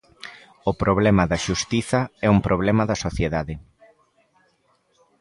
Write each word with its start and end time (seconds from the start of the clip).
"O 0.69 0.71
problema 0.81 1.23
da 1.31 1.41
Xustiza 1.45 1.99
é 2.25 2.29
un 2.35 2.39
problema 2.47 2.83
da 2.89 3.01
sociedade". 3.05 3.55